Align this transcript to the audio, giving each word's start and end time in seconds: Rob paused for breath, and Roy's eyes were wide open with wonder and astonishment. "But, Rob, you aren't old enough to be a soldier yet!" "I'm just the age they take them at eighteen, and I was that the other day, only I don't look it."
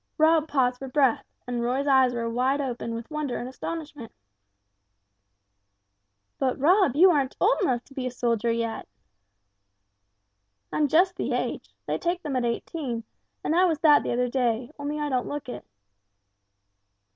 Rob 0.17 0.47
paused 0.47 0.79
for 0.79 0.87
breath, 0.87 1.27
and 1.45 1.61
Roy's 1.61 1.85
eyes 1.85 2.11
were 2.11 2.27
wide 2.27 2.59
open 2.59 2.95
with 2.95 3.11
wonder 3.11 3.37
and 3.37 3.47
astonishment. 3.47 4.11
"But, 6.39 6.57
Rob, 6.57 6.95
you 6.95 7.11
aren't 7.11 7.37
old 7.39 7.61
enough 7.61 7.83
to 7.83 7.93
be 7.93 8.07
a 8.07 8.09
soldier 8.11 8.51
yet!" 8.51 8.87
"I'm 10.73 10.87
just 10.87 11.15
the 11.17 11.33
age 11.33 11.75
they 11.85 11.99
take 11.99 12.23
them 12.23 12.35
at 12.35 12.45
eighteen, 12.45 13.03
and 13.43 13.55
I 13.55 13.65
was 13.65 13.77
that 13.81 14.01
the 14.01 14.11
other 14.11 14.27
day, 14.27 14.71
only 14.79 14.99
I 14.99 15.07
don't 15.07 15.27
look 15.27 15.47
it." 15.47 15.63